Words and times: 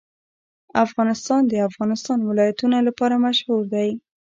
افغانستان 0.85 1.41
د 1.45 1.51
د 1.57 1.61
افغانستان 1.69 2.19
ولايتونه 2.29 2.77
لپاره 2.87 3.15
مشهور 3.25 3.61
دی. 3.73 3.89